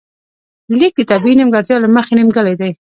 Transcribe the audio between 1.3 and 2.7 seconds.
نیمګړتیا له مخې نیمګړی